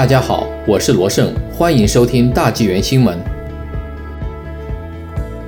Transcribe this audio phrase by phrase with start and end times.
[0.00, 3.18] 大家好，我是罗胜，欢迎收听大纪元新闻。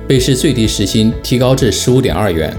[0.07, 2.55] 卑诗最低时薪提高至十五点二元。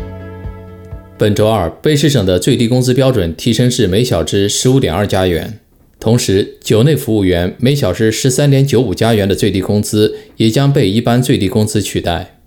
[1.17, 5.61] 本周二，卑诗省的最低工资标准提升至每小时十五点二加元，
[6.01, 12.41] 同时，酒内服务员每小时十三点九五加元的最低工资也将被一般最低工资取代。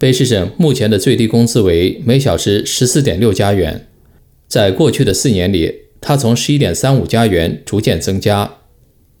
[0.00, 3.86] 卑诗省目前的最低工资为每小时十四点六加元，
[4.48, 8.54] 在过去的四年里，它从十一点三五加元逐渐增加。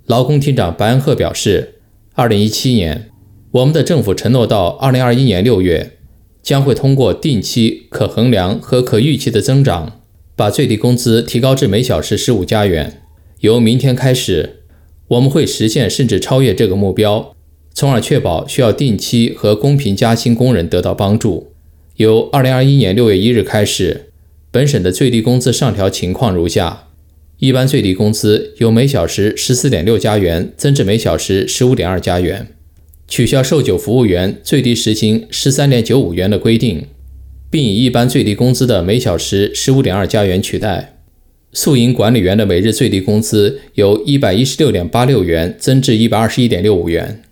[0.06, 1.80] 劳工厅长白恩赫表示，
[2.14, 3.10] 二零一七年，
[3.50, 5.96] 我们的政府承诺到二零二一年六月，
[6.44, 10.00] 将会通过定期、可衡量和可预期的增长，
[10.36, 13.02] 把最低工资提高至每小时十五加元。
[13.40, 14.60] 由明天开始，
[15.08, 17.34] 我们会实现甚至超越这个目标，
[17.74, 21.52] 从而确保需要定期和公平加薪工人得到帮助。
[21.96, 24.12] 由二零二一年六月一日开始，
[24.52, 26.84] 本省的最低工资上调情况如下。
[27.38, 32.46] 一般最低工资由每小时十四点六加元增至每小时十五点二加元，
[33.06, 36.86] 取消售酒服务员最低时薪十三点九五元的规定，
[37.50, 40.94] 并以一般最低工资的每小时十五点二加元取代。
[41.52, 47.22] 宿营管理员的每日最低工资由一百一十六点八六元增至一百二十一点六五元。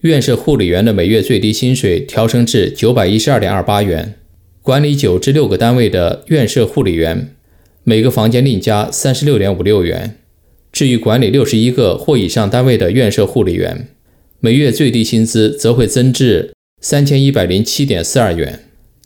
[0.00, 4.14] 院舍护理员的每月最低薪水调升至九百一十二点二八元。
[4.62, 7.34] 管理九至六个单位的院舍护理员。
[7.84, 10.18] 每个房间另加三十六点五六元。
[10.70, 13.88] 至于管理六十一个或以上单位的院舍护理员，
[14.40, 18.60] 每月最低薪资则会增至三千一百零七点四二元。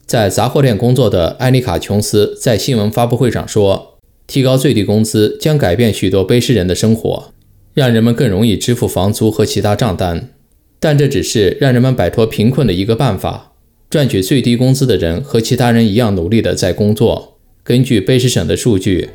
[0.05, 7.33] 在杂货店工作的埃里卡·琼斯在新闻发布会上说：“提高最低工资将改变许多卑诗人的生活，
[7.75, 10.31] 让人们更容易支付房租和其他账单。
[10.79, 13.55] 但这只是让人们摆脱贫困的一个办法。
[13.91, 17.33] 赚取最低工资的人和其他人一样努力地在工作。”
[17.67, 19.09] 根据卑诗省的数据，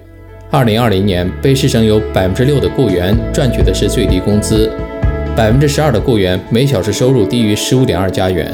[0.49, 4.69] 二零二零年卑诗省有百分之六的雇员赚取的是最低工资，
[5.37, 8.53] 百分之十二的雇员每小时收入低于十五点二加元。